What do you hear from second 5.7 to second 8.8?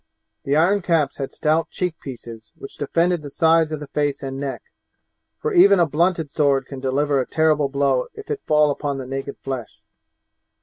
a blunted sword can deliver a terrible blow if it fall